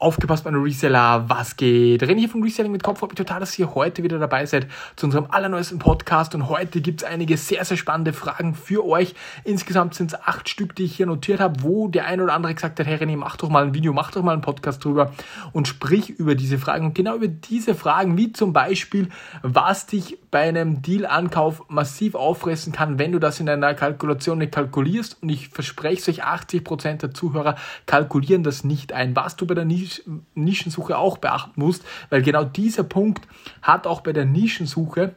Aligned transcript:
Aufgepasst, 0.00 0.44
meine 0.44 0.62
Reseller, 0.62 1.28
was 1.28 1.56
geht? 1.56 2.04
René 2.04 2.20
hier 2.20 2.28
von 2.28 2.40
Reselling 2.40 2.70
mit 2.70 2.84
Kopf. 2.84 3.00
Freut 3.00 3.10
mich 3.10 3.16
total, 3.16 3.40
dass 3.40 3.58
ihr 3.58 3.74
heute 3.74 4.04
wieder 4.04 4.20
dabei 4.20 4.46
seid 4.46 4.68
zu 4.94 5.06
unserem 5.06 5.26
allerneuesten 5.28 5.80
Podcast. 5.80 6.36
Und 6.36 6.48
heute 6.48 6.80
gibt's 6.80 7.02
einige 7.02 7.36
sehr, 7.36 7.64
sehr 7.64 7.76
spannende 7.76 8.12
Fragen 8.12 8.54
für 8.54 8.86
euch. 8.86 9.16
Insgesamt 9.42 9.94
sind 9.94 10.12
es 10.12 10.20
acht 10.20 10.48
Stück, 10.48 10.76
die 10.76 10.84
ich 10.84 10.94
hier 10.94 11.06
notiert 11.06 11.40
habe, 11.40 11.64
wo 11.64 11.88
der 11.88 12.06
ein 12.06 12.20
oder 12.20 12.32
andere 12.32 12.54
gesagt 12.54 12.78
hat, 12.78 12.86
hey 12.86 12.94
René, 12.94 13.16
mach 13.16 13.38
doch 13.38 13.48
mal 13.48 13.64
ein 13.64 13.74
Video, 13.74 13.92
mach 13.92 14.12
doch 14.12 14.22
mal 14.22 14.34
einen 14.34 14.40
Podcast 14.40 14.84
drüber 14.84 15.10
und 15.50 15.66
sprich 15.66 16.10
über 16.10 16.36
diese 16.36 16.58
Fragen. 16.58 16.86
Und 16.86 16.94
genau 16.94 17.16
über 17.16 17.26
diese 17.26 17.74
Fragen, 17.74 18.16
wie 18.16 18.32
zum 18.32 18.52
Beispiel, 18.52 19.08
was 19.42 19.86
dich 19.86 20.16
bei 20.30 20.48
einem 20.48 20.80
Deal-Ankauf 20.80 21.64
massiv 21.68 22.14
auffressen 22.14 22.72
kann, 22.72 23.00
wenn 23.00 23.10
du 23.10 23.18
das 23.18 23.40
in 23.40 23.46
deiner 23.46 23.74
Kalkulation 23.74 24.38
nicht 24.38 24.52
kalkulierst. 24.52 25.20
Und 25.22 25.30
ich 25.30 25.48
verspreche 25.48 26.12
euch, 26.12 26.24
80% 26.24 26.98
der 26.98 27.12
Zuhörer 27.12 27.56
kalkulieren 27.86 28.44
das 28.44 28.62
nicht 28.62 28.92
ein. 28.92 29.16
Was 29.16 29.34
du 29.34 29.44
bei 29.44 29.54
der 29.54 29.64
Nische 29.64 29.87
Nischensuche 30.34 30.96
auch 30.96 31.18
beachten 31.18 31.60
musst, 31.60 31.84
weil 32.10 32.22
genau 32.22 32.44
dieser 32.44 32.84
Punkt 32.84 33.26
hat 33.62 33.86
auch 33.86 34.00
bei 34.00 34.12
der 34.12 34.24
Nischensuche 34.24 35.14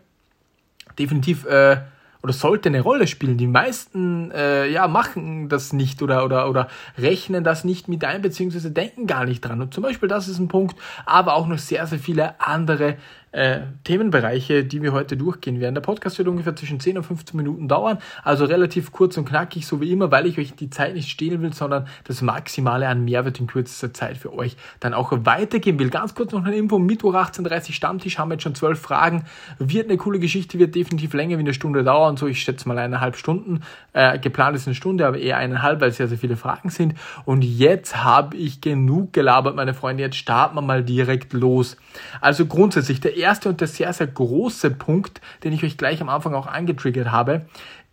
definitiv 0.97 1.45
äh, 1.45 1.77
oder 2.23 2.33
sollte 2.33 2.69
eine 2.69 2.81
Rolle 2.81 3.07
spielen. 3.07 3.37
Die 3.37 3.47
meisten 3.47 4.31
äh, 4.31 4.67
ja, 4.67 4.87
machen 4.87 5.49
das 5.49 5.73
nicht 5.73 6.01
oder, 6.01 6.23
oder, 6.23 6.49
oder 6.49 6.67
rechnen 6.97 7.43
das 7.43 7.63
nicht 7.63 7.87
mit 7.87 8.03
ein, 8.03 8.21
beziehungsweise 8.21 8.71
denken 8.71 9.07
gar 9.07 9.25
nicht 9.25 9.41
dran. 9.41 9.61
Und 9.61 9.73
zum 9.73 9.83
Beispiel 9.83 10.07
das 10.07 10.27
ist 10.27 10.39
ein 10.39 10.47
Punkt, 10.47 10.77
aber 11.05 11.33
auch 11.33 11.47
noch 11.47 11.57
sehr, 11.57 11.87
sehr 11.87 11.99
viele 11.99 12.39
andere 12.39 12.97
äh, 13.31 13.61
Themenbereiche, 13.83 14.65
die 14.65 14.81
wir 14.81 14.91
heute 14.91 15.15
durchgehen 15.15 15.59
werden. 15.59 15.75
Der 15.75 15.81
Podcast 15.81 16.17
wird 16.17 16.27
ungefähr 16.27 16.55
zwischen 16.55 16.79
10 16.79 16.97
und 16.97 17.03
15 17.03 17.37
Minuten 17.37 17.67
dauern, 17.67 17.99
also 18.23 18.45
relativ 18.45 18.91
kurz 18.91 19.17
und 19.17 19.25
knackig, 19.25 19.65
so 19.65 19.79
wie 19.79 19.91
immer, 19.91 20.11
weil 20.11 20.25
ich 20.25 20.37
euch 20.37 20.53
die 20.55 20.69
Zeit 20.69 20.93
nicht 20.95 21.09
stehlen 21.09 21.41
will, 21.41 21.53
sondern 21.53 21.87
das 22.03 22.21
Maximale 22.21 22.87
an 22.87 23.05
Mehrwert 23.05 23.39
in 23.39 23.47
kürzester 23.47 23.93
Zeit 23.93 24.17
für 24.17 24.33
euch 24.33 24.57
dann 24.79 24.93
auch 24.93 25.11
weitergeben 25.23 25.79
will. 25.79 25.89
Ganz 25.89 26.13
kurz 26.13 26.33
noch 26.33 26.43
eine 26.43 26.55
Info, 26.55 26.77
Mittwoch 26.77 27.13
18.30 27.13 27.73
Stammtisch, 27.73 28.17
haben 28.17 28.29
wir 28.29 28.35
jetzt 28.35 28.43
schon 28.43 28.55
zwölf 28.55 28.79
Fragen, 28.79 29.23
wird 29.59 29.87
eine 29.87 29.97
coole 29.97 30.19
Geschichte, 30.19 30.59
wird 30.59 30.75
definitiv 30.75 31.13
länger 31.13 31.37
wie 31.37 31.41
eine 31.41 31.53
Stunde 31.53 31.83
dauern, 31.83 32.17
so 32.17 32.27
ich 32.27 32.41
schätze 32.41 32.67
mal 32.67 32.77
eineinhalb 32.77 33.15
Stunden, 33.15 33.61
äh, 33.93 34.19
geplant 34.19 34.55
ist 34.55 34.67
eine 34.67 34.75
Stunde, 34.75 35.07
aber 35.07 35.17
eher 35.17 35.37
eineinhalb, 35.37 35.79
weil 35.79 35.89
es 35.89 35.97
sehr, 35.97 36.07
sehr 36.07 36.17
viele 36.17 36.35
Fragen 36.35 36.69
sind. 36.69 36.95
Und 37.25 37.43
jetzt 37.43 38.03
habe 38.03 38.35
ich 38.35 38.59
genug 38.59 39.13
gelabert, 39.13 39.55
meine 39.55 39.73
Freunde, 39.73 40.03
jetzt 40.03 40.17
starten 40.17 40.55
wir 40.55 40.61
mal 40.61 40.83
direkt 40.83 41.33
los. 41.33 41.77
Also 42.19 42.45
grundsätzlich, 42.45 42.99
der 42.99 43.20
erste 43.21 43.49
und 43.49 43.61
der 43.61 43.67
sehr, 43.67 43.93
sehr 43.93 44.07
große 44.07 44.71
Punkt, 44.71 45.21
den 45.43 45.53
ich 45.53 45.63
euch 45.63 45.77
gleich 45.77 46.01
am 46.01 46.09
Anfang 46.09 46.33
auch 46.33 46.47
angetriggert 46.47 47.11
habe, 47.11 47.45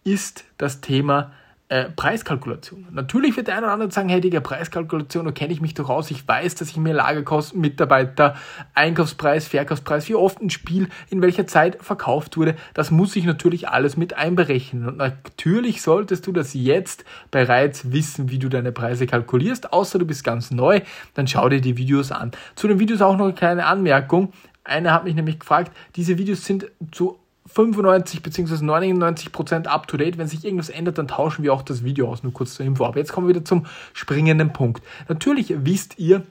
ist 0.05 0.45
das 0.57 0.81
Thema 0.81 1.33
äh, 1.71 1.91
Preiskalkulation. 1.91 2.87
Natürlich 2.93 3.37
wird 3.37 3.49
der 3.49 3.57
eine 3.57 3.67
oder 3.67 3.75
andere 3.75 3.91
sagen, 3.91 4.09
hey 4.09 4.23
Digga, 4.23 4.41
Preiskalkulation, 4.41 5.27
da 5.27 5.33
kenne 5.33 5.53
ich 5.53 5.61
mich 5.61 5.75
doch 5.75 5.91
aus. 5.91 6.11
Ich 6.11 6.27
weiß, 6.27 6.55
dass 6.55 6.71
ich 6.71 6.79
mir 6.79 6.95
Lagerkosten, 6.95 7.61
Mitarbeiter, 7.61 8.37
Einkaufspreis, 8.73 9.47
Verkaufspreis, 9.47 10.09
wie 10.09 10.15
oft 10.15 10.41
ein 10.41 10.49
Spiel 10.49 10.89
in 11.11 11.21
welcher 11.21 11.47
Zeit 11.47 11.77
verkauft 11.83 12.39
wurde. 12.39 12.57
Das 12.73 12.91
muss 12.91 13.17
ich 13.17 13.25
natürlich 13.25 13.69
alles 13.69 13.99
mit 13.99 14.15
einberechnen. 14.15 14.89
Und 14.89 14.97
natürlich 14.97 15.83
solltest 15.83 16.27
du 16.27 16.33
das 16.33 16.55
jetzt 16.55 17.05
bereits 17.31 17.93
wissen, 17.93 18.31
wie 18.31 18.39
du 18.39 18.49
deine 18.49 18.73
Preise 18.73 19.07
kalkulierst. 19.07 19.73
Außer 19.73 19.99
du 19.99 20.07
bist 20.07 20.25
ganz 20.25 20.51
neu, 20.51 20.81
dann 21.13 21.27
schau 21.27 21.51
dir 21.51 21.61
die 21.61 21.77
Videos 21.77 22.13
an. 22.13 22.31
Zu 22.55 22.69
den 22.69 22.79
Videos 22.79 23.03
auch 23.03 23.19
noch 23.19 23.27
eine 23.27 23.35
kleine 23.35 23.67
Anmerkung. 23.67 24.33
Einer 24.69 24.93
hat 24.93 25.05
mich 25.05 25.15
nämlich 25.15 25.41
gefragt, 25.41 25.73
diese 25.97 26.19
Videos 26.19 26.45
sind 26.45 26.71
zu 26.93 27.19
95 27.47 28.23
bzw. 28.23 28.65
99 28.65 29.33
Prozent 29.33 29.67
up 29.69 29.89
to 29.89 29.97
date. 29.97 30.19
Wenn 30.19 30.29
sich 30.29 30.45
irgendwas 30.45 30.69
ändert, 30.69 30.99
dann 30.99 31.09
tauschen 31.09 31.43
wir 31.43 31.53
auch 31.53 31.63
das 31.63 31.83
Video 31.83 32.09
aus. 32.09 32.23
Nur 32.23 32.33
kurz 32.33 32.55
zur 32.55 32.67
Info. 32.67 32.85
Aber 32.85 32.99
jetzt 32.99 33.13
kommen 33.13 33.27
wir 33.27 33.35
wieder 33.35 33.45
zum 33.45 33.67
springenden 33.95 34.53
Punkt. 34.53 34.83
Natürlich 35.09 35.55
wisst 35.65 35.99
ihr, 35.99 36.23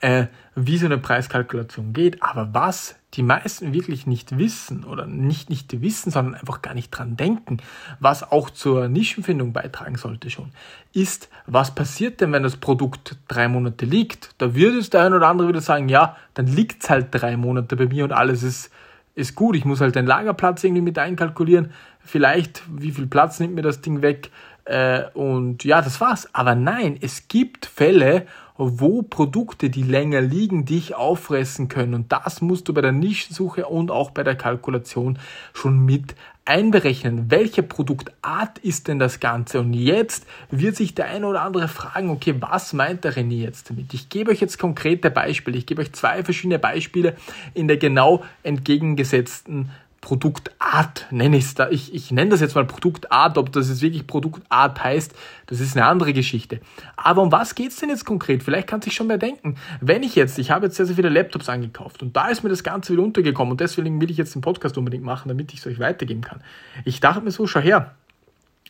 äh, 0.00 0.26
wie 0.54 0.78
so 0.78 0.86
eine 0.86 0.98
Preiskalkulation 0.98 1.92
geht, 1.92 2.22
aber 2.22 2.54
was 2.54 2.96
die 3.14 3.22
meisten 3.22 3.72
wirklich 3.72 4.06
nicht 4.06 4.38
wissen 4.38 4.84
oder 4.84 5.06
nicht 5.06 5.50
nicht 5.50 5.80
wissen, 5.80 6.10
sondern 6.10 6.34
einfach 6.34 6.62
gar 6.62 6.74
nicht 6.74 6.90
dran 6.90 7.16
denken, 7.16 7.58
was 8.00 8.22
auch 8.30 8.50
zur 8.50 8.88
Nischenfindung 8.88 9.52
beitragen 9.52 9.96
sollte 9.96 10.30
schon, 10.30 10.50
ist, 10.92 11.28
was 11.46 11.74
passiert 11.74 12.20
denn, 12.20 12.32
wenn 12.32 12.42
das 12.42 12.56
Produkt 12.56 13.16
drei 13.28 13.48
Monate 13.48 13.86
liegt? 13.86 14.30
Da 14.38 14.54
würde 14.54 14.78
es 14.78 14.90
der 14.90 15.02
ein 15.02 15.14
oder 15.14 15.28
andere 15.28 15.48
wieder 15.48 15.60
sagen, 15.60 15.88
ja, 15.88 16.16
dann 16.34 16.46
liegt 16.46 16.82
es 16.82 16.90
halt 16.90 17.08
drei 17.10 17.36
Monate 17.36 17.76
bei 17.76 17.86
mir 17.86 18.04
und 18.04 18.12
alles 18.12 18.42
ist, 18.42 18.70
ist 19.14 19.34
gut. 19.34 19.54
Ich 19.56 19.64
muss 19.64 19.80
halt 19.80 19.94
den 19.94 20.06
Lagerplatz 20.06 20.64
irgendwie 20.64 20.82
mit 20.82 20.98
einkalkulieren. 20.98 21.70
Vielleicht, 22.00 22.62
wie 22.68 22.90
viel 22.90 23.06
Platz 23.06 23.38
nimmt 23.38 23.54
mir 23.54 23.62
das 23.62 23.80
Ding 23.80 24.02
weg? 24.02 24.30
Äh, 24.64 25.04
und 25.14 25.64
ja, 25.64 25.82
das 25.82 26.00
war's. 26.00 26.28
Aber 26.32 26.54
nein, 26.54 26.98
es 27.00 27.28
gibt 27.28 27.66
Fälle, 27.66 28.26
wo 28.56 29.02
Produkte, 29.02 29.68
die 29.68 29.82
länger 29.82 30.20
liegen, 30.20 30.64
dich 30.64 30.94
auffressen 30.94 31.68
können. 31.68 31.94
Und 31.94 32.12
das 32.12 32.40
musst 32.40 32.68
du 32.68 32.74
bei 32.74 32.80
der 32.80 32.92
Nischensuche 32.92 33.66
und 33.66 33.90
auch 33.90 34.10
bei 34.10 34.22
der 34.22 34.36
Kalkulation 34.36 35.18
schon 35.52 35.84
mit 35.84 36.14
einberechnen. 36.44 37.30
Welche 37.30 37.62
Produktart 37.62 38.58
ist 38.58 38.86
denn 38.86 38.98
das 38.98 39.18
Ganze? 39.18 39.60
Und 39.60 39.74
jetzt 39.74 40.26
wird 40.50 40.76
sich 40.76 40.94
der 40.94 41.06
eine 41.06 41.26
oder 41.26 41.42
andere 41.42 41.68
fragen, 41.68 42.10
okay, 42.10 42.34
was 42.38 42.72
meint 42.72 43.02
der 43.04 43.14
René 43.14 43.40
jetzt 43.40 43.70
damit? 43.70 43.92
Ich 43.92 44.08
gebe 44.08 44.30
euch 44.30 44.40
jetzt 44.40 44.58
konkrete 44.58 45.10
Beispiele. 45.10 45.58
Ich 45.58 45.66
gebe 45.66 45.82
euch 45.82 45.92
zwei 45.92 46.22
verschiedene 46.22 46.58
Beispiele 46.58 47.16
in 47.54 47.66
der 47.66 47.78
genau 47.78 48.22
entgegengesetzten 48.42 49.70
Produktart 50.04 51.06
nenne 51.10 51.38
ich 51.38 51.44
es 51.44 51.54
da. 51.54 51.70
Ich, 51.70 51.94
ich 51.94 52.10
nenne 52.10 52.28
das 52.28 52.42
jetzt 52.42 52.54
mal 52.54 52.66
Produktart, 52.66 53.38
ob 53.38 53.50
das 53.52 53.70
jetzt 53.70 53.80
wirklich 53.80 54.06
Produktart 54.06 54.84
heißt, 54.84 55.14
das 55.46 55.60
ist 55.60 55.78
eine 55.78 55.86
andere 55.86 56.12
Geschichte. 56.12 56.60
Aber 56.94 57.22
um 57.22 57.32
was 57.32 57.54
geht 57.54 57.70
es 57.70 57.76
denn 57.76 57.88
jetzt 57.88 58.04
konkret? 58.04 58.42
Vielleicht 58.42 58.68
kann 58.68 58.82
sich 58.82 58.92
schon 58.92 59.06
mehr 59.06 59.16
denken. 59.16 59.56
Wenn 59.80 60.02
ich 60.02 60.14
jetzt, 60.14 60.38
ich 60.38 60.50
habe 60.50 60.66
jetzt 60.66 60.76
sehr, 60.76 60.84
sehr 60.84 60.94
viele 60.94 61.08
Laptops 61.08 61.48
angekauft 61.48 62.02
und 62.02 62.14
da 62.14 62.28
ist 62.28 62.42
mir 62.42 62.50
das 62.50 62.62
Ganze 62.62 62.92
wieder 62.92 63.02
untergekommen 63.02 63.52
und 63.52 63.60
deswegen 63.60 63.98
will 63.98 64.10
ich 64.10 64.18
jetzt 64.18 64.34
den 64.34 64.42
Podcast 64.42 64.76
unbedingt 64.76 65.04
machen, 65.04 65.30
damit 65.30 65.54
ich 65.54 65.60
es 65.60 65.66
euch 65.66 65.78
weitergeben 65.78 66.20
kann. 66.20 66.42
Ich 66.84 67.00
dachte 67.00 67.22
mir 67.22 67.30
so, 67.30 67.46
schau 67.46 67.60
her, 67.60 67.94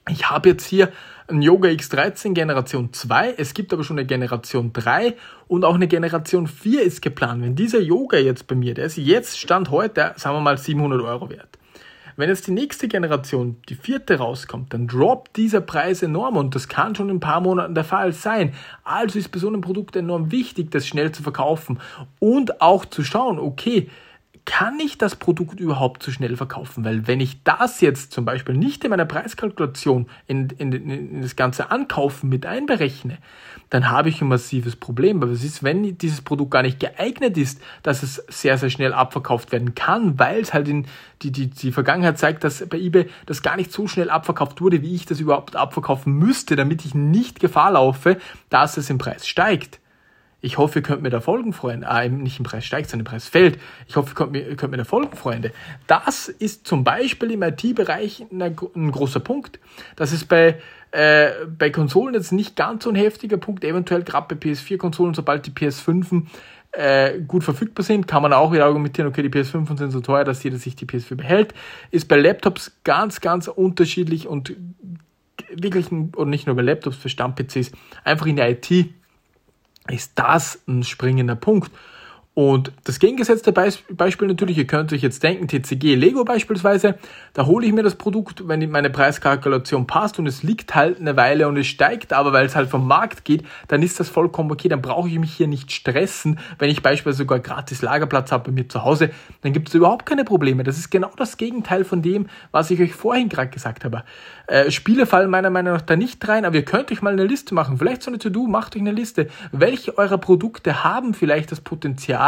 ich 0.09 0.29
habe 0.29 0.51
jetzt 0.51 0.67
hier 0.67 0.93
ein 1.29 1.41
Yoga 1.41 1.71
X13 1.71 2.35
Generation 2.35 2.93
2, 2.93 3.35
es 3.39 3.55
gibt 3.55 3.73
aber 3.73 3.85
schon 3.85 3.99
eine 3.99 4.07
Generation 4.07 4.73
3 4.73 5.15
und 5.49 5.65
auch 5.65 5.75
eine 5.75 5.89
Generation 5.89 6.47
4 6.47 6.83
ist 6.83 7.01
geplant. 7.01 7.43
Wenn 7.43 7.55
dieser 7.55 7.81
Yoga 7.81 8.19
jetzt 8.19 8.47
bei 8.47 8.55
mir, 8.55 8.75
der 8.75 8.87
ist 8.87 8.99
jetzt 8.99 9.39
Stand 9.39 9.71
heute, 9.71 10.13
sagen 10.17 10.37
wir 10.37 10.41
mal 10.41 10.59
700 10.59 11.01
Euro 11.01 11.31
wert. 11.31 11.59
Wenn 12.17 12.29
jetzt 12.29 12.47
die 12.47 12.53
nächste 12.53 12.87
Generation, 12.87 13.57
die 13.69 13.75
vierte 13.75 14.19
rauskommt, 14.19 14.73
dann 14.73 14.87
droppt 14.87 15.37
dieser 15.37 15.61
Preis 15.61 16.01
enorm 16.03 16.37
und 16.37 16.55
das 16.55 16.69
kann 16.69 16.95
schon 16.95 17.09
in 17.09 17.17
ein 17.17 17.21
paar 17.21 17.41
Monaten 17.41 17.75
der 17.75 17.83
Fall 17.83 18.13
sein. 18.13 18.55
Also 18.85 19.19
ist 19.19 19.33
bei 19.33 19.41
so 19.41 19.49
einem 19.49 19.63
Produkt 19.63 19.97
enorm 19.97 20.31
wichtig, 20.31 20.71
das 20.71 20.87
schnell 20.87 21.11
zu 21.11 21.25
verkaufen 21.25 21.81
und 22.21 22.61
auch 22.61 22.85
zu 22.85 23.03
schauen, 23.03 23.41
okay, 23.41 23.91
kann 24.47 24.79
ich 24.79 24.99
das 24.99 25.17
Produkt 25.17 25.59
überhaupt 25.59 26.03
so 26.03 26.11
schnell 26.11 26.37
verkaufen? 26.37 26.85
Weil 26.85 27.07
wenn 27.07 27.21
ich 27.21 27.43
das 27.45 27.81
jetzt 27.81 28.13
zum 28.13 28.25
Beispiel 28.25 28.55
nicht 28.55 28.85
in 28.85 28.91
meiner 28.91 29.07
Preiskalkulation 29.07 30.07
in, 30.27 30.51
in, 30.59 30.73
in 30.73 31.23
das 31.23 31.35
ganze 31.35 31.71
Ankaufen 31.71 32.29
mit 32.29 32.45
einberechne, 32.45 33.19
dann 33.71 33.91
habe 33.91 34.11
ich 34.11 34.21
ein 34.21 34.29
massives 34.29 34.77
Problem. 34.77 35.23
Aber 35.23 35.33
was 35.33 35.45
ist, 35.45 35.63
wenn 35.63 35.97
dieses 35.97 36.21
Produkt 36.21 36.51
gar 36.51 36.63
nicht 36.63 36.79
geeignet 36.79 37.39
ist, 37.39 37.61
dass 37.83 38.03
es 38.03 38.17
sehr, 38.29 38.59
sehr 38.59 38.71
schnell 38.71 38.93
abverkauft 38.93 39.51
werden 39.51 39.75
kann, 39.75 40.19
weil 40.19 40.41
es 40.41 40.53
halt 40.53 40.69
in 40.69 40.87
die, 41.23 41.33
die, 41.33 41.49
die 41.49 41.73
Vergangenheit 41.73 42.19
zeigt, 42.19 42.45
dass 42.45 42.67
bei 42.69 42.79
eBay 42.79 43.09
das 43.25 43.43
gar 43.43 43.57
nicht 43.57 43.73
so 43.73 43.89
schnell 43.89 44.11
abverkauft 44.11 44.61
wurde, 44.61 44.83
wie 44.83 44.95
ich 44.95 45.07
das 45.07 45.21
überhaupt 45.21 45.57
abverkaufen 45.57 46.13
müsste, 46.13 46.55
damit 46.55 46.85
ich 46.85 46.95
nicht 46.95 47.41
Gefahr 47.41 47.73
laufe, 47.73 48.19
dass 48.51 48.77
es 48.77 48.91
im 48.91 48.99
Preis 48.99 49.27
steigt. 49.27 49.81
Ich 50.45 50.59
hoffe, 50.59 50.81
ihr 50.81 50.83
könnt 50.83 51.01
mir 51.01 51.09
da 51.09 51.23
folgen, 51.23 51.55
Freunde. 51.55 51.89
Ah, 51.89 52.07
nicht 52.07 52.39
im 52.39 52.45
Preis 52.45 52.67
steigt, 52.67 52.91
sondern 52.91 53.07
im 53.07 53.11
Preis 53.11 53.27
fällt. 53.27 53.59
Ich 53.89 53.97
hoffe, 53.97 54.11
ihr 54.11 54.15
könnt 54.15 54.33
mir, 54.33 54.57
könnt 54.57 54.73
mir 54.73 54.77
da 54.77 54.85
folgen, 54.85 55.17
Freunde. 55.17 55.53
Das 55.87 56.29
ist 56.29 56.67
zum 56.67 56.85
Beispiel 56.85 57.31
im 57.31 57.43
IT-Bereich 57.43 58.27
ein 58.31 58.93
großer 58.93 59.21
Punkt. 59.21 59.59
Das 59.97 60.13
ist 60.13 60.27
bei, 60.27 60.61
äh, 60.91 61.31
bei 61.49 61.71
Konsolen 61.71 62.13
jetzt 62.13 62.31
nicht 62.31 62.57
ganz 62.57 62.85
so 62.85 62.91
ein 62.91 62.95
heftiger 62.95 63.39
Punkt. 63.39 63.65
Eventuell 63.65 64.03
gerade 64.03 64.35
bei 64.35 64.51
PS4-Konsolen, 64.51 65.15
sobald 65.15 65.47
die 65.47 65.51
PS5 65.51 66.25
äh, 66.73 67.21
gut 67.21 67.43
verfügbar 67.43 67.83
sind, 67.83 68.07
kann 68.07 68.21
man 68.21 68.35
auch 68.35 68.53
wieder 68.53 68.67
argumentieren, 68.67 69.09
okay, 69.09 69.23
die 69.23 69.31
PS5 69.31 69.79
sind 69.79 69.93
so 69.93 70.03
teuer, 70.03 70.25
dass 70.25 70.43
jeder 70.43 70.59
sich 70.59 70.77
die 70.77 70.85
PS4 70.85 71.15
behält. 71.15 71.55
Ist 71.91 72.07
bei 72.07 72.17
Laptops 72.17 72.77
ganz, 72.85 73.23
ganz 73.23 73.49
unterschiedlich 73.49 74.27
und 74.27 74.55
wirklich, 75.51 75.91
und 75.91 76.29
nicht 76.29 76.47
nur 76.47 76.55
bei 76.55 76.63
Laptops, 76.63 76.99
für 76.99 77.09
Stamm-PCs, 77.09 77.73
einfach 78.05 78.27
in 78.27 78.37
der 78.37 78.51
IT 78.51 78.93
ist 79.89 80.13
das 80.17 80.59
ein 80.67 80.83
springender 80.83 81.37
Punkt. 81.37 81.71
Und 82.35 82.73
das 82.83 82.99
gegengesetzte 82.99 83.53
Beispiel 83.53 84.27
natürlich, 84.27 84.59
ihr 84.59 84.67
könnt 84.67 84.93
euch 84.93 85.03
jetzt 85.03 85.23
denken, 85.23 85.47
TCG 85.47 85.95
Lego 85.95 86.25
beispielsweise, 86.25 86.99
da 87.33 87.47
hole 87.47 87.65
ich 87.65 87.73
mir 87.73 87.85
das 87.85 87.95
Produkt, 87.95 88.49
wenn 88.49 88.69
meine 88.73 88.91
Preiskalkulation 88.91 89.87
passt 89.87 90.19
und 90.19 90.27
es 90.27 90.43
liegt 90.43 90.75
halt 90.75 90.99
eine 90.99 91.17
Weile 91.17 91.47
und 91.47 91.57
es 91.57 91.69
steigt, 91.69 92.13
aber 92.13 92.33
weil 92.33 92.45
es 92.45 92.57
halt 92.57 92.69
vom 92.69 92.89
Markt 92.89 93.25
geht, 93.25 93.45
dann 93.69 93.85
ist 93.85 94.01
das 94.01 94.09
vollkommen 94.09 94.51
okay, 94.51 94.69
dann 94.69 94.83
brauche 94.83 95.09
ich 95.09 95.17
mich 95.21 95.33
hier 95.33 95.47
nicht 95.47 95.71
stressen, 95.71 96.41
wenn 96.59 96.71
ich 96.71 96.83
beispielsweise 96.83 97.19
sogar 97.19 97.39
gratis 97.39 97.83
Lagerplatz 97.83 98.33
habe 98.33 98.51
bei 98.51 98.53
mir 98.53 98.69
zu 98.69 98.83
Hause, 98.83 99.11
dann 99.43 99.53
gibt 99.53 99.69
es 99.69 99.75
überhaupt 99.75 100.05
keine 100.05 100.25
Probleme. 100.25 100.65
Das 100.65 100.77
ist 100.77 100.91
genau 100.91 101.13
das 101.17 101.37
Gegenteil 101.37 101.85
von 101.85 102.03
dem, 102.03 102.27
was 102.51 102.69
ich 102.73 102.81
euch 102.81 102.95
vorhin 102.95 103.29
gerade 103.29 103.51
gesagt 103.51 103.85
habe. 103.85 104.03
Äh, 104.49 104.73
Spiele 104.73 105.07
fallen 105.07 105.31
meiner 105.31 105.51
Meinung 105.51 105.75
nach 105.75 105.83
da 105.83 105.95
nicht 105.95 106.27
rein, 106.27 106.45
aber 106.45 106.57
ihr 106.57 106.65
könnt 106.65 106.91
euch 106.91 107.01
mal 107.01 107.13
eine 107.13 107.27
Liste 107.27 107.55
machen, 107.55 107.79
vielleicht 107.79 108.03
so 108.03 108.11
eine 108.11 108.19
To-Do, 108.19 108.49
macht 108.49 108.75
euch 108.75 108.83
eine 108.83 108.91
Liste. 108.91 109.29
Welche 109.53 109.97
eurer 109.97 110.19
Produkte 110.19 110.83
haben 110.83 111.15
vielleicht 111.15 111.53
das 111.53 111.61
Potenzial, 111.61 112.24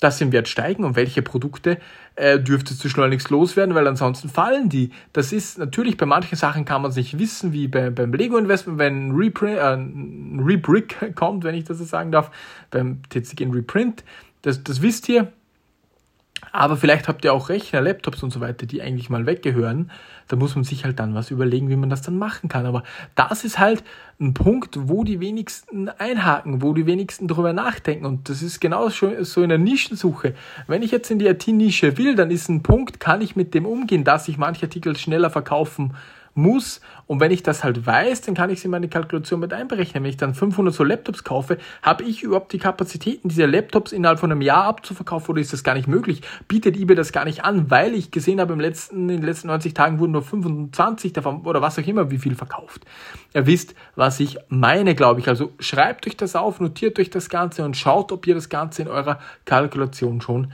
Dass 0.00 0.18
sie 0.18 0.24
im 0.24 0.32
Wert 0.32 0.48
steigen 0.48 0.84
und 0.84 0.96
welche 0.96 1.22
Produkte 1.22 1.78
äh, 2.16 2.38
dürfte 2.38 2.76
zu 2.76 2.88
schleunigst 2.88 3.30
loswerden, 3.30 3.74
weil 3.74 3.86
ansonsten 3.86 4.28
fallen 4.28 4.68
die. 4.68 4.90
Das 5.12 5.32
ist 5.32 5.58
natürlich 5.58 5.96
bei 5.96 6.06
manchen 6.06 6.36
Sachen 6.36 6.64
kann 6.64 6.82
man 6.82 6.90
es 6.90 6.96
nicht 6.96 7.18
wissen, 7.18 7.52
wie 7.52 7.68
bei, 7.68 7.90
beim 7.90 8.12
Lego 8.12 8.36
Investment, 8.36 8.78
wenn 8.78 9.08
ein, 9.08 9.16
Reprint, 9.16 9.58
äh, 9.58 10.42
Rebrick 10.42 11.14
kommt, 11.14 11.44
wenn 11.44 11.54
ich 11.54 11.64
das 11.64 11.78
so 11.78 11.84
sagen 11.84 12.12
darf, 12.12 12.30
beim 12.70 13.00
TCG 13.08 13.46
Reprint. 13.52 14.04
Das, 14.42 14.62
das 14.62 14.80
wisst 14.82 15.08
ihr, 15.08 15.32
aber 16.52 16.76
vielleicht 16.76 17.08
habt 17.08 17.24
ihr 17.24 17.32
auch 17.32 17.48
Rechner, 17.48 17.80
Laptops 17.80 18.22
und 18.22 18.32
so 18.32 18.40
weiter, 18.40 18.66
die 18.66 18.82
eigentlich 18.82 19.10
mal 19.10 19.26
weggehören. 19.26 19.90
Da 20.28 20.36
muss 20.36 20.54
man 20.54 20.64
sich 20.64 20.84
halt 20.84 20.98
dann 20.98 21.14
was 21.14 21.30
überlegen, 21.30 21.68
wie 21.70 21.76
man 21.76 21.90
das 21.90 22.02
dann 22.02 22.18
machen 22.18 22.48
kann. 22.48 22.66
Aber 22.66 22.82
das 23.14 23.44
ist 23.44 23.58
halt 23.58 23.82
ein 24.20 24.34
Punkt, 24.34 24.76
wo 24.88 25.04
die 25.04 25.20
wenigsten 25.20 25.88
einhaken, 25.88 26.62
wo 26.62 26.72
die 26.74 26.86
wenigsten 26.86 27.28
darüber 27.28 27.52
nachdenken. 27.52 28.04
Und 28.06 28.28
das 28.28 28.42
ist 28.42 28.60
genau 28.60 28.88
so 28.88 29.42
in 29.42 29.48
der 29.48 29.58
Nischensuche. 29.58 30.34
Wenn 30.66 30.82
ich 30.82 30.90
jetzt 30.90 31.10
in 31.10 31.18
die 31.18 31.26
IT-Nische 31.26 31.98
will, 31.98 32.14
dann 32.14 32.30
ist 32.30 32.48
ein 32.48 32.62
Punkt, 32.62 33.00
kann 33.00 33.20
ich 33.20 33.36
mit 33.36 33.54
dem 33.54 33.66
umgehen, 33.66 34.04
dass 34.04 34.28
ich 34.28 34.38
manche 34.38 34.66
Artikel 34.66 34.96
schneller 34.96 35.30
verkaufen 35.30 35.94
muss. 36.34 36.80
Und 37.06 37.20
wenn 37.20 37.30
ich 37.30 37.42
das 37.42 37.64
halt 37.64 37.86
weiß, 37.86 38.22
dann 38.22 38.34
kann 38.34 38.50
ich 38.50 38.58
es 38.58 38.64
in 38.64 38.70
meine 38.70 38.88
Kalkulation 38.88 39.40
mit 39.40 39.52
einberechnen. 39.52 40.02
Wenn 40.02 40.10
ich 40.10 40.16
dann 40.16 40.34
500 40.34 40.74
so 40.74 40.84
Laptops 40.84 41.24
kaufe, 41.24 41.58
habe 41.82 42.04
ich 42.04 42.22
überhaupt 42.22 42.52
die 42.52 42.58
Kapazitäten, 42.58 43.28
diese 43.28 43.46
Laptops 43.46 43.92
innerhalb 43.92 44.20
von 44.20 44.30
einem 44.30 44.40
Jahr 44.40 44.64
abzuverkaufen 44.64 45.30
oder 45.30 45.40
ist 45.40 45.52
das 45.52 45.64
gar 45.64 45.74
nicht 45.74 45.88
möglich? 45.88 46.22
Bietet 46.48 46.76
eBay 46.76 46.94
das 46.96 47.12
gar 47.12 47.24
nicht 47.24 47.44
an, 47.44 47.70
weil 47.70 47.94
ich 47.94 48.10
gesehen 48.10 48.40
habe, 48.40 48.52
im 48.52 48.60
letzten, 48.60 49.08
in 49.08 49.16
den 49.18 49.22
letzten 49.22 49.48
90 49.48 49.74
Tagen 49.74 49.98
wurden 49.98 50.12
nur 50.12 50.22
25 50.22 51.12
davon 51.12 51.42
oder 51.42 51.62
was 51.62 51.78
auch 51.78 51.86
immer, 51.86 52.10
wie 52.10 52.18
viel 52.18 52.34
verkauft. 52.34 52.84
Ihr 53.34 53.46
wisst, 53.46 53.74
was 53.96 54.20
ich 54.20 54.38
meine, 54.48 54.94
glaube 54.94 55.20
ich. 55.20 55.28
Also 55.28 55.52
schreibt 55.58 56.06
euch 56.06 56.16
das 56.16 56.36
auf, 56.36 56.60
notiert 56.60 56.98
euch 56.98 57.10
das 57.10 57.28
Ganze 57.28 57.64
und 57.64 57.76
schaut, 57.76 58.12
ob 58.12 58.26
ihr 58.26 58.34
das 58.34 58.48
Ganze 58.48 58.82
in 58.82 58.88
eurer 58.88 59.18
Kalkulation 59.44 60.20
schon 60.20 60.52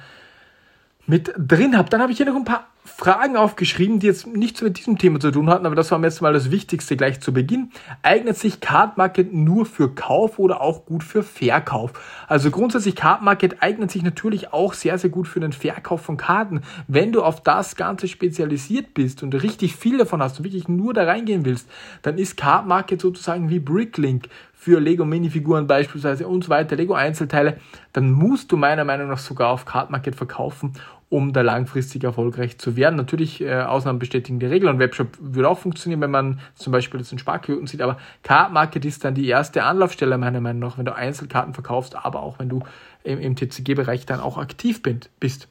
mit 1.07 1.33
drin 1.37 1.77
habt. 1.77 1.93
Dann 1.93 2.03
habe 2.03 2.13
ich 2.13 2.19
hier 2.19 2.27
noch 2.27 2.37
ein 2.37 2.45
paar 2.45 2.67
Fragen 2.87 3.37
aufgeschrieben, 3.37 3.99
die 3.99 4.07
jetzt 4.07 4.27
nichts 4.27 4.63
mit 4.63 4.79
diesem 4.79 4.97
Thema 4.97 5.19
zu 5.19 5.31
tun 5.31 5.51
hatten, 5.51 5.67
aber 5.67 5.75
das 5.75 5.91
war 5.91 5.99
mir 5.99 6.07
jetzt 6.07 6.23
mal 6.23 6.33
das 6.33 6.51
Wichtigste 6.51 6.97
gleich 6.97 7.21
zu 7.21 7.33
Beginn. 7.33 7.71
Eignet 8.03 8.39
sich 8.39 8.61
Card 8.61 8.97
Market 8.97 9.35
nur 9.35 9.67
für 9.67 9.95
Kauf 9.95 10.39
oder 10.39 10.61
auch 10.61 10.87
gut 10.87 11.03
für 11.03 11.23
Verkauf? 11.23 11.93
Also 12.29 12.51
grundsätzlich 12.51 12.95
Card 12.95 13.23
Market 13.23 13.63
eignet 13.63 13.91
sich 13.91 14.03
natürlich 14.03 14.53
auch 14.53 14.73
sehr, 14.73 14.99
sehr 14.99 15.11
gut 15.11 15.27
für 15.27 15.41
den 15.41 15.53
Verkauf 15.53 16.03
von 16.03 16.17
Karten. 16.17 16.63
Wenn 16.87 17.13
du 17.13 17.23
auf 17.23 17.43
das 17.43 17.77
Ganze 17.77 18.09
spezialisiert 18.09 18.95
bist 18.95 19.23
und 19.23 19.35
richtig 19.35 19.75
viel 19.75 19.99
davon 19.99 20.23
hast 20.23 20.39
und 20.39 20.45
wirklich 20.45 20.69
nur 20.69 20.95
da 20.95 21.05
reingehen 21.05 21.45
willst, 21.45 21.69
dann 22.03 22.19
ist 22.19 22.37
Card 22.37 22.67
Market 22.67 23.01
sozusagen 23.01 23.51
wie 23.51 23.59
Bricklink 23.59 24.29
für 24.55 24.81
Lego 24.81 25.05
Minifiguren 25.05 25.67
beispielsweise 25.67 26.27
und 26.27 26.45
so 26.45 26.51
weiter, 26.51 26.77
Lego 26.77 26.95
Einzelteile, 26.95 27.59
dann 27.93 28.11
musst 28.11 28.51
du 28.51 28.57
meiner 28.57 28.85
Meinung 28.85 29.09
nach 29.09 29.19
sogar 29.19 29.51
auf 29.51 29.65
Card 29.65 29.91
Market 29.91 30.17
verkaufen 30.17 30.73
um 31.09 31.33
da 31.33 31.43
langfristig 31.43 32.03
erfolgreich 32.03 32.59
zu 32.59 32.77
werden. 32.77 32.97
Natürlich, 32.97 33.41
äh, 33.41 33.63
Ausnahmen 33.63 33.99
bestätigen 33.99 34.41
die 34.41 34.47
Regel 34.47 34.69
und 34.69 34.79
Webshop 34.79 35.09
würde 35.21 35.49
auch 35.49 35.59
funktionieren, 35.59 36.01
wenn 36.01 36.11
man 36.11 36.41
zum 36.55 36.73
Beispiel 36.73 36.99
das 36.99 37.13
in 37.13 37.19
Sparquoten 37.19 37.67
sieht, 37.67 37.81
aber 37.81 37.97
Card 38.23 38.53
Market 38.53 38.85
ist 38.85 39.05
dann 39.05 39.15
die 39.15 39.29
erste 39.29 39.63
Anlaufstelle 39.63 40.19
meiner 40.19 40.41
Meinung 40.41 40.61
nach, 40.61 40.79
wenn 40.79 40.85
du 40.85 40.95
Einzelkarten 40.95 41.55
verkaufst, 41.55 41.95
aber 41.95 42.23
auch 42.23 42.39
wenn 42.39 42.49
du 42.49 42.63
im, 43.05 43.21
im 43.21 43.37
TCG-Bereich 43.37 44.05
dann 44.07 44.21
auch 44.21 44.37
aktiv 44.37 44.83
bist. 44.83 45.49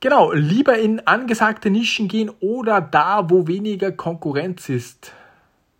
Genau, 0.00 0.32
lieber 0.32 0.78
in 0.78 1.06
angesagte 1.06 1.70
Nischen 1.70 2.08
gehen 2.08 2.30
oder 2.40 2.82
da, 2.82 3.30
wo 3.30 3.46
weniger 3.46 3.90
Konkurrenz 3.90 4.68
ist 4.68 5.12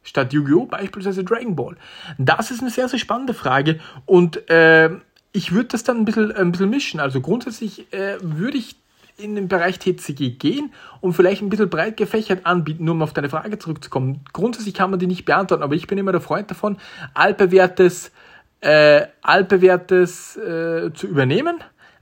statt 0.02 0.32
Yu-Gi-Oh! 0.32 0.67
beispielsweise 0.67 1.22
Dragon 1.22 1.55
Ball? 1.55 1.76
Das 2.17 2.50
ist 2.50 2.62
eine 2.62 2.70
sehr, 2.70 2.88
sehr 2.88 2.99
spannende 2.99 3.34
Frage 3.34 3.79
und 4.06 4.49
äh, 4.49 4.90
ich 5.36 5.52
würde 5.52 5.68
das 5.68 5.84
dann 5.84 5.98
ein 5.98 6.04
bisschen, 6.06 6.32
ein 6.32 6.50
bisschen 6.50 6.70
mischen. 6.70 6.98
Also 6.98 7.20
grundsätzlich 7.20 7.92
äh, 7.92 8.16
würde 8.22 8.56
ich 8.56 8.76
in 9.18 9.34
den 9.34 9.48
Bereich 9.48 9.78
TCG 9.78 10.30
gehen 10.38 10.72
und 11.00 11.12
vielleicht 11.12 11.42
ein 11.42 11.50
bisschen 11.50 11.68
breit 11.68 11.96
gefächert 11.96 12.46
anbieten, 12.46 12.84
nur 12.84 12.94
um 12.94 13.02
auf 13.02 13.12
deine 13.12 13.28
Frage 13.28 13.58
zurückzukommen. 13.58 14.24
Grundsätzlich 14.32 14.74
kann 14.74 14.90
man 14.90 14.98
die 14.98 15.06
nicht 15.06 15.26
beantworten, 15.26 15.62
aber 15.62 15.74
ich 15.74 15.86
bin 15.86 15.98
immer 15.98 16.12
der 16.12 16.20
Freund 16.22 16.50
davon, 16.50 16.78
altbewährtes, 17.12 18.12
äh, 18.60 19.06
altbewährtes 19.22 20.36
äh, 20.36 20.92
zu 20.94 21.06
übernehmen, 21.06 21.56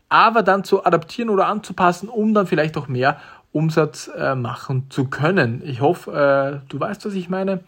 aber 0.08 0.42
dann 0.42 0.62
zu 0.62 0.84
adaptieren 0.84 1.28
oder 1.28 1.46
anzupassen, 1.46 2.08
um 2.08 2.34
dann 2.34 2.46
vielleicht 2.46 2.76
auch 2.76 2.86
mehr 2.86 3.20
Umsatz 3.52 4.10
äh, 4.16 4.34
machen 4.36 4.86
zu 4.90 5.06
können. 5.06 5.62
Ich 5.64 5.80
hoffe, 5.80 6.60
äh, 6.62 6.68
du 6.68 6.78
weißt, 6.80 7.04
was 7.04 7.14
ich 7.14 7.28
meine. 7.28 7.60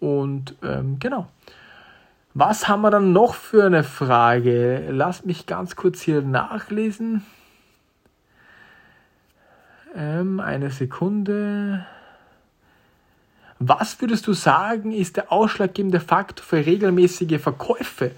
Und 0.00 0.54
ähm, 0.62 0.98
genau. 0.98 1.28
Was 2.34 2.68
haben 2.68 2.82
wir 2.82 2.90
dann 2.90 3.12
noch 3.12 3.34
für 3.34 3.64
eine 3.64 3.82
Frage? 3.82 4.88
Lass 4.90 5.24
mich 5.24 5.46
ganz 5.46 5.76
kurz 5.76 6.00
hier 6.02 6.22
nachlesen. 6.22 7.24
Ähm, 9.94 10.38
eine 10.38 10.70
Sekunde. 10.70 11.86
Was 13.58 14.00
würdest 14.00 14.26
du 14.26 14.34
sagen, 14.34 14.92
ist 14.92 15.16
der 15.16 15.32
ausschlaggebende 15.32 16.00
Faktor 16.00 16.44
für 16.44 16.64
regelmäßige 16.64 17.40
Verkäufe? 17.40 18.12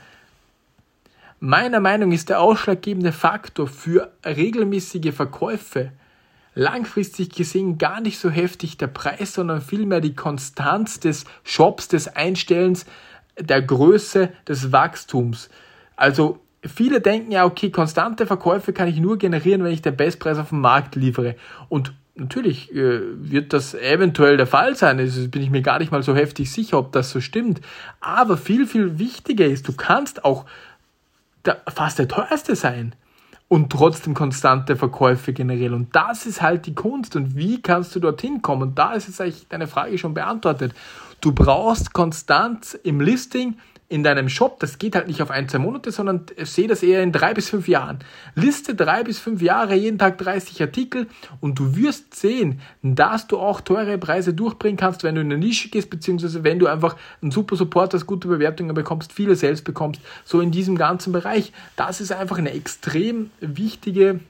Meiner 1.38 1.80
Meinung 1.80 2.10
nach 2.10 2.16
ist 2.16 2.28
der 2.28 2.40
ausschlaggebende 2.40 3.12
Faktor 3.12 3.66
für 3.66 4.12
regelmäßige 4.26 5.14
Verkäufe 5.14 5.92
langfristig 6.54 7.30
gesehen 7.30 7.78
gar 7.78 8.00
nicht 8.00 8.18
so 8.18 8.28
heftig 8.28 8.76
der 8.76 8.88
Preis, 8.88 9.34
sondern 9.34 9.62
vielmehr 9.62 10.00
die 10.00 10.14
Konstanz 10.14 11.00
des 11.00 11.24
Shops, 11.44 11.88
des 11.88 12.08
Einstellens, 12.08 12.84
der 13.40 13.62
Größe 13.62 14.30
des 14.46 14.72
Wachstums. 14.72 15.50
Also 15.96 16.40
viele 16.64 17.00
denken 17.00 17.32
ja, 17.32 17.44
okay, 17.44 17.70
konstante 17.70 18.26
Verkäufe 18.26 18.72
kann 18.72 18.88
ich 18.88 18.98
nur 18.98 19.18
generieren, 19.18 19.64
wenn 19.64 19.72
ich 19.72 19.82
den 19.82 19.96
Bestpreis 19.96 20.38
auf 20.38 20.50
dem 20.50 20.60
Markt 20.60 20.94
liefere. 20.94 21.36
Und 21.68 21.92
natürlich 22.14 22.74
äh, 22.74 23.00
wird 23.14 23.52
das 23.52 23.74
eventuell 23.74 24.36
der 24.36 24.46
Fall 24.46 24.76
sein. 24.76 24.98
Also 24.98 25.26
bin 25.28 25.42
ich 25.42 25.50
mir 25.50 25.62
gar 25.62 25.78
nicht 25.78 25.92
mal 25.92 26.02
so 26.02 26.14
heftig 26.14 26.52
sicher, 26.52 26.78
ob 26.78 26.92
das 26.92 27.10
so 27.10 27.20
stimmt. 27.20 27.60
Aber 28.00 28.36
viel, 28.36 28.66
viel 28.66 28.98
wichtiger 28.98 29.46
ist, 29.46 29.68
du 29.68 29.72
kannst 29.72 30.24
auch 30.24 30.44
der, 31.44 31.62
fast 31.68 31.98
der 31.98 32.08
teuerste 32.08 32.54
sein 32.54 32.94
und 33.48 33.72
trotzdem 33.72 34.14
konstante 34.14 34.76
Verkäufe 34.76 35.32
generieren. 35.32 35.74
Und 35.74 35.96
das 35.96 36.24
ist 36.26 36.40
halt 36.40 36.66
die 36.66 36.74
Kunst. 36.74 37.16
Und 37.16 37.36
wie 37.36 37.60
kannst 37.60 37.94
du 37.96 38.00
dorthin 38.00 38.42
kommen? 38.42 38.62
Und 38.62 38.78
da 38.78 38.92
ist 38.92 39.08
jetzt 39.08 39.20
eigentlich 39.20 39.48
deine 39.48 39.66
Frage 39.66 39.98
schon 39.98 40.14
beantwortet. 40.14 40.72
Du 41.20 41.32
brauchst 41.32 41.92
Konstanz 41.92 42.74
im 42.82 43.00
Listing, 43.00 43.56
in 43.90 44.04
deinem 44.04 44.28
Shop, 44.28 44.60
das 44.60 44.78
geht 44.78 44.94
halt 44.94 45.08
nicht 45.08 45.20
auf 45.20 45.32
ein, 45.32 45.48
zwei 45.48 45.58
Monate, 45.58 45.90
sondern 45.90 46.24
sehe 46.38 46.68
das 46.68 46.84
eher 46.84 47.02
in 47.02 47.10
drei 47.10 47.34
bis 47.34 47.50
fünf 47.50 47.66
Jahren. 47.66 47.98
Liste 48.36 48.76
drei 48.76 49.02
bis 49.02 49.18
fünf 49.18 49.42
Jahre, 49.42 49.74
jeden 49.74 49.98
Tag 49.98 50.16
30 50.18 50.62
Artikel 50.62 51.08
und 51.40 51.58
du 51.58 51.74
wirst 51.74 52.14
sehen, 52.14 52.60
dass 52.82 53.26
du 53.26 53.38
auch 53.38 53.60
teure 53.60 53.98
Preise 53.98 54.32
durchbringen 54.32 54.76
kannst, 54.76 55.02
wenn 55.02 55.16
du 55.16 55.20
in 55.20 55.26
eine 55.26 55.38
Nische 55.38 55.70
gehst, 55.70 55.90
beziehungsweise 55.90 56.44
wenn 56.44 56.60
du 56.60 56.68
einfach 56.68 56.96
einen 57.20 57.32
super 57.32 57.56
Support 57.56 57.92
hast, 57.92 58.06
gute 58.06 58.28
Bewertungen 58.28 58.74
bekommst, 58.76 59.12
viele 59.12 59.34
selbst 59.34 59.64
bekommst, 59.64 60.00
so 60.24 60.40
in 60.40 60.52
diesem 60.52 60.78
ganzen 60.78 61.12
Bereich. 61.12 61.52
Das 61.74 62.00
ist 62.00 62.12
einfach 62.12 62.38
eine 62.38 62.52
extrem 62.52 63.30
wichtige 63.40 64.20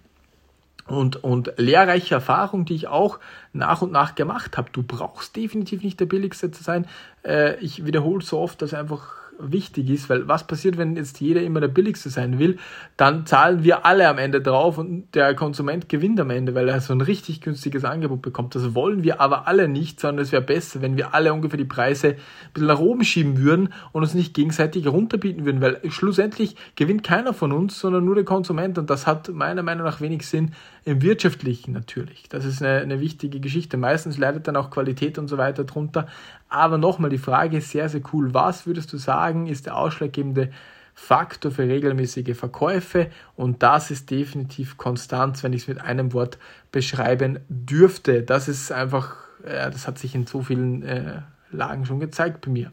und, 0.90 1.22
und 1.22 1.52
lehrreiche 1.56 2.14
Erfahrung, 2.14 2.64
die 2.64 2.74
ich 2.74 2.88
auch 2.88 3.18
nach 3.52 3.82
und 3.82 3.92
nach 3.92 4.14
gemacht 4.14 4.56
habe. 4.56 4.70
Du 4.72 4.82
brauchst 4.82 5.36
definitiv 5.36 5.82
nicht 5.82 6.00
der 6.00 6.06
Billigste 6.06 6.50
zu 6.50 6.62
sein. 6.62 6.86
Äh, 7.24 7.56
ich 7.60 7.86
wiederhole 7.86 8.22
so 8.22 8.38
oft, 8.38 8.60
dass 8.62 8.74
einfach 8.74 9.20
wichtig 9.40 9.88
ist, 9.90 10.08
weil 10.10 10.28
was 10.28 10.46
passiert, 10.46 10.76
wenn 10.76 10.96
jetzt 10.96 11.20
jeder 11.20 11.42
immer 11.42 11.60
der 11.60 11.68
Billigste 11.68 12.10
sein 12.10 12.38
will, 12.38 12.58
dann 12.96 13.26
zahlen 13.26 13.64
wir 13.64 13.86
alle 13.86 14.08
am 14.08 14.18
Ende 14.18 14.40
drauf 14.40 14.78
und 14.78 15.14
der 15.14 15.34
Konsument 15.34 15.88
gewinnt 15.88 16.20
am 16.20 16.30
Ende, 16.30 16.54
weil 16.54 16.68
er 16.68 16.80
so 16.80 16.92
ein 16.92 17.00
richtig 17.00 17.40
günstiges 17.40 17.84
Angebot 17.84 18.22
bekommt. 18.22 18.54
Das 18.54 18.74
wollen 18.74 19.02
wir 19.02 19.20
aber 19.20 19.46
alle 19.48 19.68
nicht, 19.68 20.00
sondern 20.00 20.22
es 20.22 20.32
wäre 20.32 20.42
besser, 20.42 20.82
wenn 20.82 20.96
wir 20.96 21.14
alle 21.14 21.32
ungefähr 21.32 21.58
die 21.58 21.64
Preise 21.64 22.08
ein 22.08 22.16
bisschen 22.52 22.68
nach 22.68 22.80
oben 22.80 23.04
schieben 23.04 23.38
würden 23.38 23.72
und 23.92 24.02
uns 24.02 24.14
nicht 24.14 24.34
gegenseitig 24.34 24.86
runterbieten 24.86 25.44
würden, 25.44 25.60
weil 25.60 25.80
schlussendlich 25.90 26.56
gewinnt 26.76 27.02
keiner 27.02 27.34
von 27.34 27.52
uns, 27.52 27.78
sondern 27.78 28.04
nur 28.04 28.14
der 28.14 28.24
Konsument 28.24 28.78
und 28.78 28.90
das 28.90 29.06
hat 29.06 29.28
meiner 29.30 29.62
Meinung 29.62 29.84
nach 29.84 30.00
wenig 30.00 30.26
Sinn 30.26 30.52
im 30.84 31.02
Wirtschaftlichen 31.02 31.72
natürlich. 31.72 32.28
Das 32.28 32.44
ist 32.44 32.62
eine, 32.62 32.80
eine 32.80 33.00
wichtige 33.00 33.40
Geschichte. 33.40 33.76
Meistens 33.76 34.18
leidet 34.18 34.48
dann 34.48 34.56
auch 34.56 34.70
Qualität 34.70 35.18
und 35.18 35.28
so 35.28 35.38
weiter 35.38 35.64
drunter. 35.64 36.06
Aber 36.48 36.78
nochmal, 36.78 37.10
die 37.10 37.18
Frage 37.18 37.60
sehr, 37.60 37.88
sehr 37.88 38.02
cool. 38.12 38.32
Was 38.34 38.66
würdest 38.66 38.92
du 38.92 38.96
sagen, 38.96 39.46
ist 39.46 39.66
der 39.66 39.76
ausschlaggebende 39.76 40.50
Faktor 40.94 41.50
für 41.50 41.62
regelmäßige 41.62 42.36
Verkäufe 42.36 43.10
und 43.34 43.62
das 43.62 43.90
ist 43.90 44.10
definitiv 44.10 44.76
Konstanz, 44.76 45.42
wenn 45.42 45.54
ich 45.54 45.62
es 45.62 45.68
mit 45.68 45.80
einem 45.80 46.12
Wort 46.12 46.38
beschreiben 46.72 47.40
dürfte. 47.48 48.22
Das 48.22 48.48
ist 48.48 48.70
einfach, 48.70 49.16
äh, 49.44 49.70
das 49.70 49.86
hat 49.86 49.98
sich 49.98 50.14
in 50.14 50.26
so 50.26 50.42
vielen 50.42 50.82
äh, 50.82 51.22
Lagen 51.50 51.86
schon 51.86 52.00
gezeigt 52.00 52.44
bei 52.44 52.50
mir. 52.50 52.70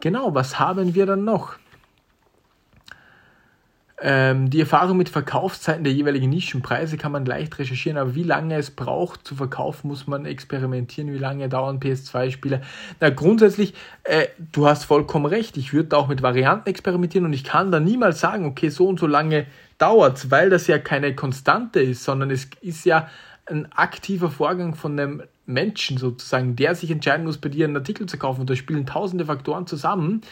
Genau, 0.00 0.34
was 0.34 0.58
haben 0.58 0.94
wir 0.94 1.06
dann 1.06 1.24
noch? 1.24 1.54
Ähm, 4.02 4.48
die 4.50 4.60
Erfahrung 4.60 4.96
mit 4.96 5.08
Verkaufszeiten 5.08 5.84
der 5.84 5.92
jeweiligen 5.92 6.30
Nischenpreise 6.30 6.96
kann 6.96 7.12
man 7.12 7.26
leicht 7.26 7.58
recherchieren, 7.58 7.98
aber 7.98 8.14
wie 8.14 8.22
lange 8.22 8.56
es 8.56 8.70
braucht 8.70 9.26
zu 9.26 9.34
verkaufen, 9.34 9.88
muss 9.88 10.06
man 10.06 10.24
experimentieren. 10.24 11.12
Wie 11.12 11.18
lange 11.18 11.48
dauern 11.48 11.80
PS2-Spiele? 11.80 12.62
Na, 13.00 13.10
grundsätzlich, 13.10 13.74
äh, 14.04 14.28
du 14.52 14.66
hast 14.66 14.84
vollkommen 14.84 15.26
recht. 15.26 15.56
Ich 15.56 15.72
würde 15.72 15.96
auch 15.96 16.08
mit 16.08 16.22
Varianten 16.22 16.68
experimentieren 16.68 17.26
und 17.26 17.32
ich 17.32 17.44
kann 17.44 17.70
da 17.70 17.80
niemals 17.80 18.20
sagen, 18.20 18.46
okay, 18.46 18.70
so 18.70 18.88
und 18.88 18.98
so 18.98 19.06
lange 19.06 19.46
dauert 19.80 20.30
weil 20.30 20.50
das 20.50 20.66
ja 20.66 20.78
keine 20.78 21.14
Konstante 21.14 21.80
ist, 21.80 22.04
sondern 22.04 22.30
es 22.30 22.48
ist 22.60 22.84
ja 22.84 23.08
ein 23.46 23.70
aktiver 23.72 24.30
Vorgang 24.30 24.74
von 24.74 24.98
einem 24.98 25.22
Menschen 25.46 25.98
sozusagen, 25.98 26.54
der 26.54 26.74
sich 26.74 26.90
entscheiden 26.90 27.26
muss, 27.26 27.38
bei 27.38 27.48
dir 27.48 27.64
einen 27.64 27.76
Artikel 27.76 28.06
zu 28.06 28.16
kaufen. 28.16 28.42
Und 28.42 28.50
da 28.50 28.54
spielen 28.54 28.86
tausende 28.86 29.24
Faktoren 29.24 29.66
zusammen 29.66 30.22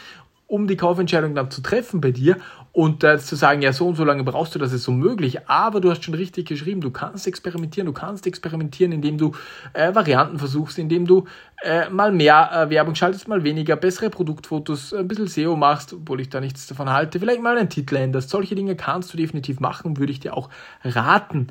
um 0.49 0.67
die 0.67 0.77
Kaufentscheidung 0.77 1.35
dann 1.35 1.51
zu 1.51 1.61
treffen 1.61 2.01
bei 2.01 2.09
dir 2.09 2.37
und 2.71 3.03
äh, 3.03 3.19
zu 3.19 3.35
sagen, 3.35 3.61
ja, 3.61 3.71
so 3.71 3.87
und 3.87 3.95
so 3.95 4.03
lange 4.03 4.23
brauchst 4.23 4.55
du, 4.55 4.59
das 4.59 4.73
ist 4.73 4.83
so 4.83 4.91
möglich. 4.91 5.47
Aber 5.47 5.79
du 5.79 5.91
hast 5.91 6.03
schon 6.03 6.15
richtig 6.15 6.47
geschrieben, 6.47 6.81
du 6.81 6.89
kannst 6.89 7.27
experimentieren, 7.27 7.85
du 7.85 7.93
kannst 7.93 8.25
experimentieren, 8.25 8.91
indem 8.91 9.19
du 9.19 9.33
äh, 9.73 9.93
Varianten 9.93 10.39
versuchst, 10.39 10.79
indem 10.79 11.05
du 11.05 11.25
äh, 11.63 11.87
mal 11.89 12.11
mehr 12.11 12.49
äh, 12.51 12.69
Werbung 12.71 12.95
schaltest, 12.95 13.27
mal 13.27 13.43
weniger, 13.43 13.75
bessere 13.75 14.09
Produktfotos, 14.09 14.91
ein 14.91 15.07
bisschen 15.07 15.27
SEO 15.27 15.55
machst, 15.55 15.93
obwohl 15.93 16.19
ich 16.19 16.29
da 16.29 16.41
nichts 16.41 16.65
davon 16.65 16.89
halte, 16.89 17.19
vielleicht 17.19 17.43
mal 17.43 17.55
einen 17.55 17.69
Titel 17.69 17.95
änderst. 17.95 18.31
Solche 18.31 18.55
Dinge 18.55 18.75
kannst 18.75 19.13
du 19.13 19.17
definitiv 19.17 19.59
machen, 19.59 19.97
würde 19.97 20.11
ich 20.11 20.19
dir 20.19 20.35
auch 20.35 20.49
raten. 20.83 21.49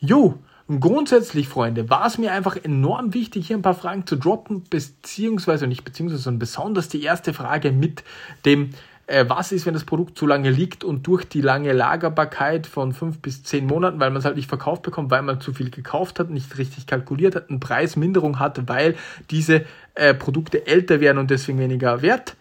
Jo, 0.00 0.38
und 0.68 0.80
grundsätzlich, 0.80 1.48
Freunde, 1.48 1.88
war 1.88 2.06
es 2.06 2.18
mir 2.18 2.32
einfach 2.32 2.56
enorm 2.62 3.14
wichtig, 3.14 3.46
hier 3.46 3.56
ein 3.56 3.62
paar 3.62 3.74
Fragen 3.74 4.06
zu 4.06 4.16
droppen, 4.16 4.64
beziehungsweise 4.68 5.66
nicht 5.66 5.82
beziehungsweise, 5.82 6.22
sondern 6.22 6.40
besonders 6.40 6.90
die 6.90 7.02
erste 7.02 7.32
Frage 7.32 7.72
mit 7.72 8.04
dem, 8.44 8.74
äh, 9.06 9.24
was 9.28 9.50
ist, 9.50 9.64
wenn 9.64 9.72
das 9.72 9.84
Produkt 9.84 10.18
zu 10.18 10.26
lange 10.26 10.50
liegt 10.50 10.84
und 10.84 11.06
durch 11.06 11.24
die 11.24 11.40
lange 11.40 11.72
Lagerbarkeit 11.72 12.66
von 12.66 12.92
fünf 12.92 13.20
bis 13.20 13.42
zehn 13.42 13.66
Monaten, 13.66 13.98
weil 13.98 14.10
man 14.10 14.18
es 14.18 14.26
halt 14.26 14.36
nicht 14.36 14.50
verkauft 14.50 14.82
bekommt, 14.82 15.10
weil 15.10 15.22
man 15.22 15.40
zu 15.40 15.54
viel 15.54 15.70
gekauft 15.70 16.20
hat, 16.20 16.28
nicht 16.28 16.58
richtig 16.58 16.86
kalkuliert 16.86 17.34
hat, 17.34 17.48
eine 17.48 17.60
Preisminderung 17.60 18.38
hat, 18.38 18.68
weil 18.68 18.94
diese 19.30 19.64
äh, 19.94 20.12
Produkte 20.12 20.66
älter 20.66 21.00
werden 21.00 21.16
und 21.16 21.30
deswegen 21.30 21.58
weniger 21.58 22.02
wert. 22.02 22.36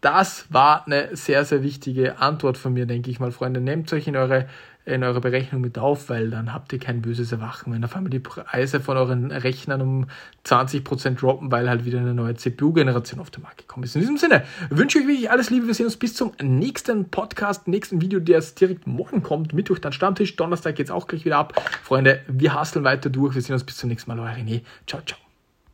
Das 0.00 0.46
war 0.48 0.86
eine 0.86 1.16
sehr, 1.16 1.44
sehr 1.44 1.64
wichtige 1.64 2.20
Antwort 2.20 2.56
von 2.56 2.72
mir, 2.72 2.86
denke 2.86 3.10
ich 3.10 3.18
mal, 3.18 3.32
Freunde. 3.32 3.60
Nehmt 3.60 3.92
euch 3.92 4.06
in 4.06 4.16
eure 4.16 4.46
in 4.88 5.04
eure 5.04 5.20
Berechnung 5.20 5.60
mit 5.60 5.78
auf, 5.78 6.08
weil 6.08 6.30
dann 6.30 6.52
habt 6.52 6.72
ihr 6.72 6.78
kein 6.78 7.02
böses 7.02 7.30
Erwachen, 7.30 7.72
wenn 7.72 7.84
auf 7.84 7.94
einmal 7.94 8.10
die 8.10 8.18
Preise 8.18 8.80
von 8.80 8.96
euren 8.96 9.30
Rechnern 9.30 9.82
um 9.82 10.06
20% 10.46 11.16
droppen, 11.16 11.52
weil 11.52 11.68
halt 11.68 11.84
wieder 11.84 11.98
eine 12.00 12.14
neue 12.14 12.34
CPU-Generation 12.34 13.20
auf 13.20 13.30
den 13.30 13.42
Markt 13.42 13.58
gekommen 13.58 13.84
ist. 13.84 13.94
In 13.94 14.00
diesem 14.00 14.16
Sinne 14.16 14.44
wünsche 14.70 14.98
ich 14.98 15.04
euch 15.04 15.08
wirklich 15.08 15.30
alles 15.30 15.50
Liebe. 15.50 15.66
Wir 15.66 15.74
sehen 15.74 15.86
uns 15.86 15.96
bis 15.96 16.14
zum 16.14 16.32
nächsten 16.42 17.10
Podcast, 17.10 17.68
nächsten 17.68 18.00
Video, 18.00 18.18
der 18.18 18.36
jetzt 18.36 18.60
direkt 18.60 18.86
morgen 18.86 19.22
kommt. 19.22 19.52
Mittwoch 19.52 19.78
dann 19.78 19.92
Stammtisch, 19.92 20.36
Donnerstag 20.36 20.76
geht 20.76 20.86
es 20.86 20.90
auch 20.90 21.06
gleich 21.06 21.24
wieder 21.24 21.36
ab. 21.36 21.60
Freunde, 21.82 22.20
wir 22.26 22.54
hasseln 22.54 22.84
weiter 22.84 23.10
durch. 23.10 23.34
Wir 23.34 23.42
sehen 23.42 23.54
uns 23.54 23.64
bis 23.64 23.76
zum 23.76 23.90
nächsten 23.90 24.10
Mal. 24.10 24.18
Euer 24.18 24.36
René. 24.36 24.62
Ciao, 24.86 25.02
ciao. 25.04 25.27